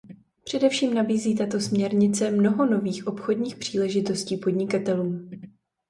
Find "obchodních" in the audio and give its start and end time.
3.07-3.55